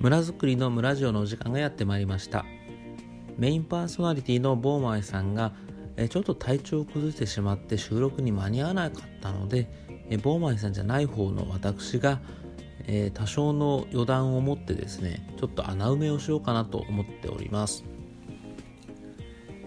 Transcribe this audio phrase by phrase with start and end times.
[0.00, 2.44] 村づくりの村ジオのお時間がやってまいりました。
[3.36, 5.52] メインパーソナリティのボーマイさんが
[6.08, 9.68] ちょっと体調を崩してしまって収録に間に合わなかったので
[10.22, 12.20] ボーマイさんじゃない方の私が
[13.14, 17.84] 多少の余談を持ってですねちょっと穴埋めをしようかなと思っております。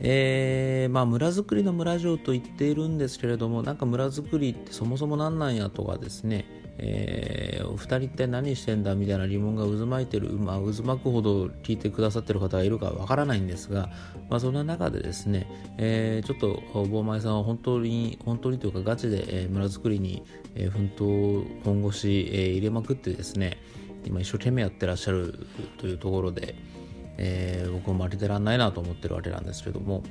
[0.00, 6.44] えー、まあ村づくりの村城と言っているんですけれどもなんか村づくりってそもそも何なんやとかですね、
[6.78, 13.90] えー、お二人って何してんだみたいな疑問が渦巻いてる、まあ、渦巻くほど聞いてくださってる方がいるかわからないんですが、
[14.28, 15.46] まあ、そんな中でですね、
[15.78, 20.24] えー、ちょっと坊前さんは本当に本当にというかガチで、えー、村づくりに、
[20.54, 23.58] えー、奮闘本腰、えー、入れまくってですね
[24.04, 25.46] 今一生懸命やってらっしゃる
[25.78, 26.56] というところで、
[27.18, 30.02] えー、僕も負けてらんないなと思ってるわけなんですけども、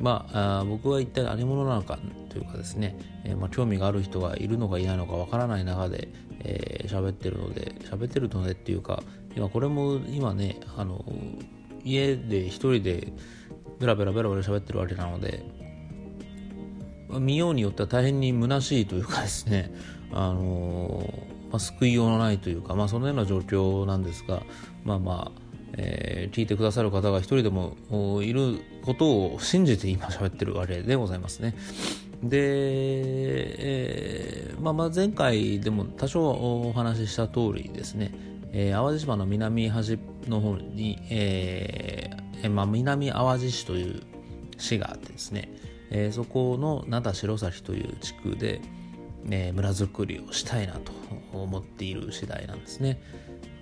[0.00, 1.98] まあ、あ僕は一体何者なのか
[2.30, 9.02] というかですね、えー、まあ、興味がある人がいるのかいないのかわからない中で喋、えー、ってるので喋ってるのでっていうか
[9.36, 11.04] 今これも今ねあの
[11.84, 13.12] 家で一人で
[13.78, 15.44] ベラベラベラベラ喋ってるわけなので
[17.10, 19.72] 見ようによっては大変に虚しいというかですね
[20.12, 21.12] あの
[21.50, 24.42] まあ、救いようのないというか、まあ、そのような状況なんですが
[24.84, 25.49] まあまあ
[25.82, 27.76] えー、聞いてくださる方が一人でも
[28.22, 31.54] いることを信じて今喋ってるわけでございますね。
[32.22, 32.36] で、
[33.62, 38.12] えーまあ、まあ前回でも多少お話しした通りですね、
[38.52, 44.02] えー、淡路島の南端の方に、えーまあ、南淡路市という
[44.58, 45.50] 市があってですね、
[45.90, 48.60] えー、そこの灘白崎という地区で、
[49.30, 50.92] えー、村づくりをしたいなと
[51.32, 53.00] 思っている次第なんですね。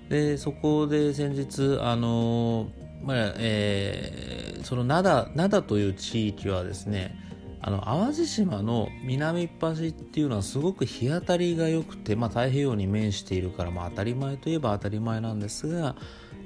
[0.09, 2.69] でそこで先日あの
[3.03, 7.17] まあえー、その灘灘という地域はですね
[7.61, 15.97] あの淡路島の南っ端っていうのはすごく日当たりが良くて、まあ、太平洋に面しているから、まあ、当たり前といえば当たり前なんですが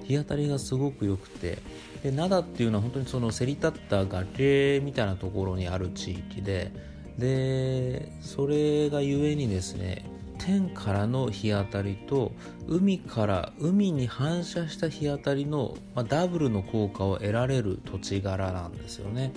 [0.04, 1.58] 日当たりがすごく良くて
[2.02, 6.72] で灘っていうのは本当にそのせり立った崖みたいなところにある地域で
[7.18, 10.04] でそれがゆえにですね
[10.38, 12.32] 天からの日当たりと
[12.66, 19.32] 海から海に反射した日当たりの、まあ、ダブルの効果を得られる土地柄なんですよね。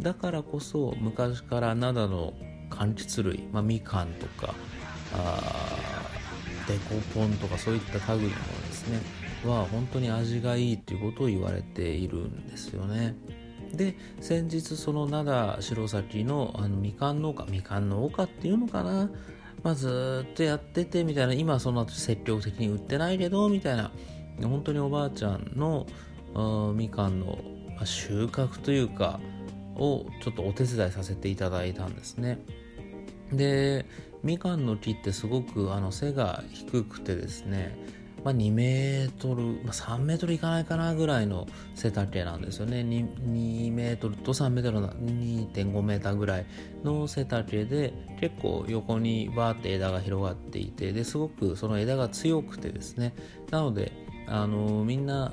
[0.00, 2.34] だからこそ昔から灘の
[2.70, 4.54] 柑橘類、まあ、みかんとか
[5.12, 6.08] あ
[6.68, 9.00] デコポンとかそういった類のものですね
[9.44, 13.14] は本当に味がいいということを言われているんですよね。
[13.72, 19.10] で先日その灘白崎のあのみかん農家みかん農家っていうのかな
[19.62, 23.90] まあ、ずっとやっててみたいな今そんな積極的に売ってないけどみたいな
[24.42, 25.86] 本当におばあちゃんの
[26.74, 27.38] みかんの
[27.84, 29.20] 収穫というか
[29.76, 32.38] をちょっとお手伝いさせていただいたんですね。
[33.32, 33.84] で
[34.22, 37.76] みかんの木ってすごくあの背が低くてですね
[38.28, 42.80] まあ、2メートル、まあ、3メートルいかないかなぐらいの背丈なんですよね。
[42.80, 46.46] 2, 2メートルと3メートルの2.5メーターぐらい
[46.84, 53.14] の背丈で結構横にバーって枝が広がっていてですごくその枝が強くてですね。
[53.50, 53.92] なので
[54.26, 55.32] あのみんな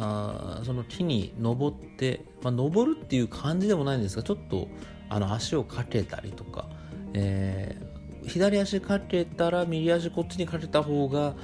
[0.00, 4.66] あその木に登って、まあ、登るっていう感じでもないんですがちょっと
[5.08, 6.66] あの足をかけたりとか、
[7.14, 11.36] えー、左足かけたら右足こっちにかけた方が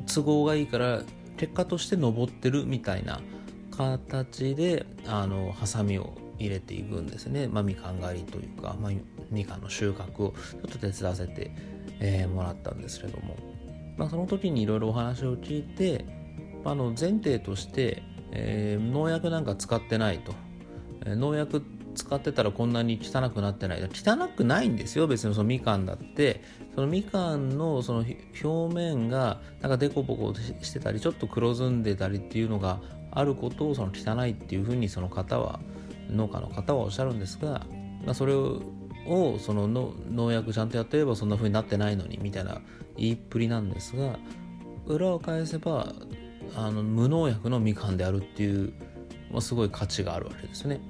[0.00, 1.02] 都合がいいから
[1.36, 3.20] 結果として登ってるみたいな
[3.76, 8.92] 形であのハサミを入れていくんですね、まあ、みかん狩りというか、まあ、
[9.30, 11.52] みかんの収穫をちょっと手伝わせて、
[12.00, 13.36] えー、もらったんですけども、
[13.96, 16.04] まあ、その時にいろいろお話を聞いて、
[16.64, 20.32] まあの前提として、えー、農薬なんか使ってないと、
[21.04, 21.62] えー、農薬
[21.94, 23.82] 使ってたらこんなに汚くなってない。
[23.82, 25.08] 汚くないんですよ。
[25.08, 26.42] 別にそのみかんだって。
[26.78, 28.04] そのみかんのその
[28.40, 32.78] 表面がなんかデコボコしてたりちょっと黒ずんでたりっていうのが
[33.10, 35.58] あることをその汚いっていうふうにその方は
[36.08, 37.66] 農家の方はおっしゃるんですが、
[38.04, 38.62] まあ、それを
[39.40, 42.60] その農薬ちゃんとやってればそんな風になってないのにみたいな
[42.96, 44.16] 言いっぷりなんですが
[44.86, 45.92] 裏を返せば
[46.54, 48.72] あの無農薬のみかんであるっていう、
[49.32, 50.80] まあ、すごい価値があるわけですね。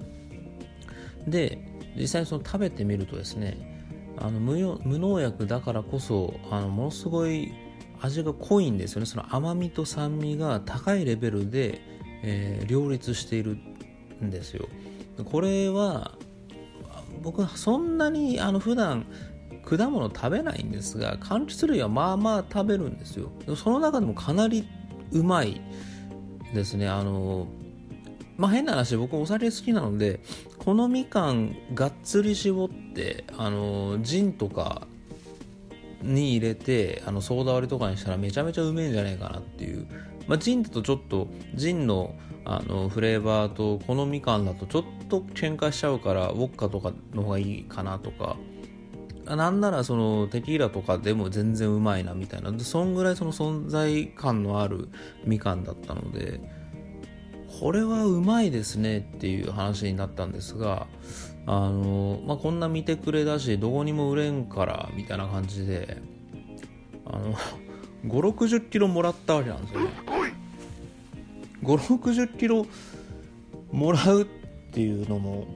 [1.26, 1.66] で
[1.96, 3.77] 実際その食べてみるとですね
[4.20, 7.52] あの無無農薬だからこそあのものすごい
[8.00, 9.06] 味が濃いんですよね。
[9.06, 11.80] その甘みと酸味が高いレベルで、
[12.22, 13.58] えー、両立している
[14.22, 14.68] んですよ。
[15.24, 16.16] これは
[17.22, 19.06] 僕はそんなにあの普段
[19.64, 23.30] 果物食べないんですが柑橘類はまあまあ食べるんですよ。
[23.56, 24.66] その中でもかなり
[25.10, 25.60] うまい
[26.54, 26.88] ですね。
[26.88, 27.48] あの
[28.38, 30.20] まあ変な話僕お酒好きなので
[30.58, 34.86] このみかんがっつり絞ってあのジンとか
[36.02, 39.88] に入れてあのソーダ割りとかにしたらめちゃめちゃうめえんじゃねえかなっていう、
[40.28, 42.14] まあ、ジンだとちょっとジンの
[42.44, 48.36] あのフレーバーとこのみかんだとちょっと喧嘩しちゃうからウォッカとかの方がいいかなとか。
[49.26, 52.50] なんならそのテキーラとかでも全然うまいなみたいな。
[52.60, 54.88] そんぐらいその存在感のある
[55.26, 56.40] みかんだったので。
[57.58, 60.86] これはうまいですねっていう話になったんですが
[61.46, 65.98] あの、まあ、こんな見てくれだしどこにも売れんからみたいな感じで
[67.04, 67.38] あの5
[68.06, 69.88] 6 0キロもらったわけなんですよね。
[71.64, 72.66] 5 6 0キロ
[73.72, 74.24] もらうっ
[74.72, 75.46] ていうのも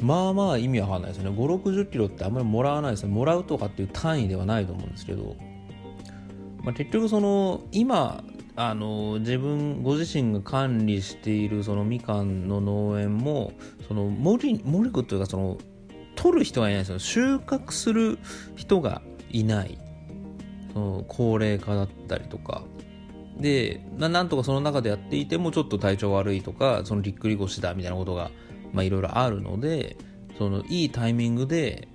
[0.00, 1.36] まあまあ意味わかんないですよね。
[1.36, 3.12] 5 6 0キロってあんまりもらわないですね。
[3.12, 5.34] もらうとかっていう単位ではないと思うんですけど、
[6.62, 8.22] まあ、結局その今
[8.56, 13.52] あの自分ご自身が管理しているそのみかんの農園も
[13.88, 15.58] その森森くというかその
[16.14, 16.98] 取る人がいないですよ。
[16.98, 18.18] 収穫する
[18.54, 19.78] 人がいない。
[20.72, 22.62] その高齢化だったりとか。
[23.38, 28.30] でなんとかその中でやっていてもちょっと体調悪いとかそのぎっくり腰だみたいなことが
[28.80, 29.96] いろいろあるので
[30.38, 31.88] そのいいタイミングで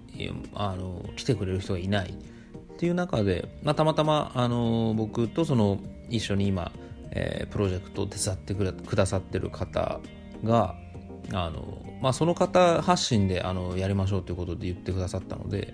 [0.53, 2.09] あの来てくれる人がいない。
[2.09, 5.79] っていう中で、まあ、たまたまあの僕とその
[6.09, 6.71] 一緒に今、
[7.11, 9.99] えー、プロジェクトを手伝ってくださってる方
[10.43, 10.75] が
[11.33, 15.73] あの、まあ、その方発信であのやりましょうということで言ってくださったので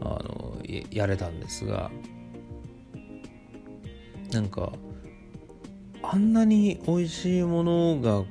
[0.00, 0.56] あの
[0.90, 1.90] やれたんですが
[4.32, 4.72] なんか
[6.02, 8.24] あんなに美味しいものが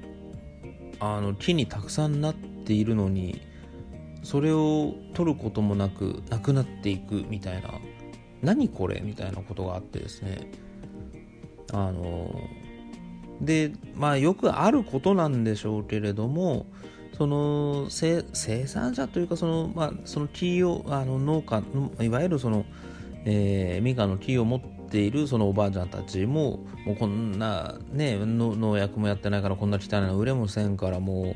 [1.00, 3.42] あの木にたくさんなっているのに
[4.24, 7.72] それを取ることもなくなくなっていくみたいな
[8.42, 10.52] 何これみたいなことがあってですね。
[11.74, 12.30] あの
[13.40, 16.66] でまあよくあることなんでしょうけれども
[17.18, 18.24] その生
[18.68, 21.62] 産者というかその,、まあ、その木をあの農家
[22.04, 22.66] いわゆるその、
[23.26, 31.36] えー、みかんの木を持っているそのおばあちゃんたちももうこんなね農薬もやってないからこんな汚いの売れもせんからも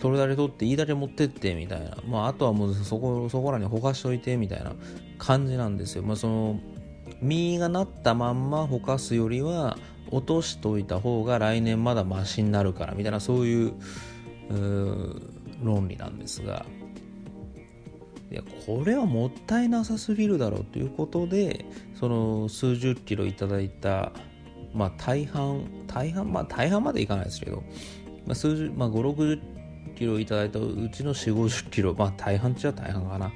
[0.00, 4.72] それだけ取っていいだけ持ってってみたいな、まあ、あとはもうそこそこらにほかしといてみたいな
[5.18, 6.60] 感じなんですよ、まあ、その
[7.20, 9.78] 実がなったまんまほかすよりは
[10.10, 13.72] 落としといた方が来年まだマシになるからみたいなそういう
[15.62, 16.66] 論理なんですが。
[18.30, 24.10] いやこれはもったいなさすぎるだろうということでその数十キロいただいた
[24.72, 27.62] まあ大半大半まあ大半までいかないですけど、
[28.26, 29.40] まあ、数十まあ5 6
[29.94, 33.32] 0キロいただいたうちの4 5 0キロまあ大半っちゃ大半かな、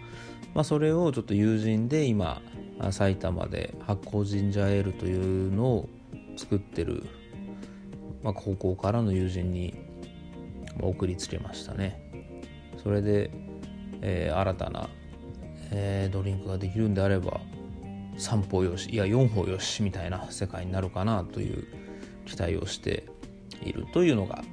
[0.52, 2.42] まあ、それをちょっと友人で今
[2.90, 5.88] 埼玉で発酵ジンジャーエールというのを
[6.36, 7.04] 作ってる、
[8.22, 9.75] まあ、高校からの友人に
[10.80, 12.32] 送りつけましたね。
[12.82, 13.30] それで、
[14.00, 14.88] えー、新たな、
[15.72, 17.40] えー、ドリンクができるんであれば
[18.16, 21.66] 3歩よしいや4歩よしみたいな世界になるかなという
[22.26, 23.06] 期待をして
[23.64, 24.44] いるというのが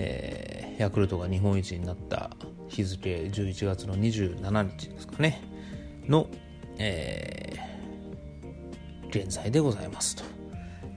[0.00, 2.30] えー、ヤクルトが日本一になった
[2.68, 5.42] 日付11月の27日ですかね。
[6.06, 6.28] の、
[6.78, 7.37] え、
[9.08, 10.24] 現在でございますと。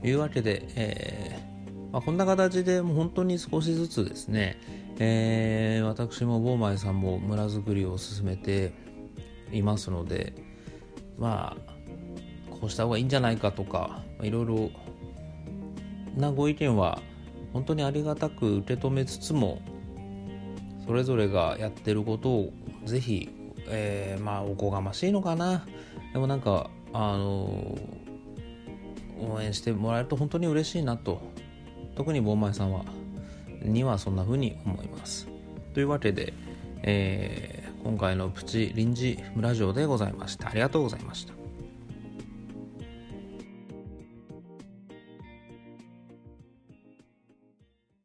[0.04, 4.58] いうわけで、えーまあ、こんな形でもう本当に少しずつですね、
[4.98, 8.72] えー、私もボーマイさんも村づくりを進めて
[9.52, 10.34] いますので
[11.18, 14.70] まあこうした方がいいんじゃないかとかいろいろ
[16.16, 17.00] なご意見は
[17.52, 19.60] 本当にありがたく受け止めつつも
[20.86, 22.52] それぞれがやってることを
[22.84, 23.28] ぜひ、
[23.68, 25.64] えー、まあおこがましいのかな。
[26.12, 27.78] でもなんかあの
[29.30, 31.20] 応援してもらえると本当に嬉しいなと。
[31.94, 32.84] 特にボンマイさんは。
[33.62, 35.28] にはそんな風に思います。
[35.74, 36.32] というわけで、
[36.82, 40.48] えー、今回のプチ臨時村城でございました。
[40.48, 41.41] ありがとうございました。